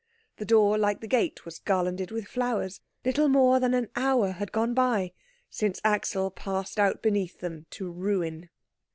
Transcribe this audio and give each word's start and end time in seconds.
The 0.37 0.45
door, 0.45 0.79
like 0.79 0.99
the 1.01 1.07
gate, 1.07 1.45
was 1.45 1.59
garlanded 1.59 2.09
with 2.09 2.25
flowers. 2.25 2.81
Little 3.05 3.29
more 3.29 3.59
than 3.59 3.75
an 3.75 3.89
hour 3.95 4.31
had 4.31 4.51
gone 4.51 4.73
by 4.73 5.11
since 5.51 5.79
Axel 5.83 6.31
passed 6.31 6.79
out 6.79 7.03
beneath 7.03 7.39
them 7.39 7.67
to 7.69 7.91
ruin. 7.91 8.49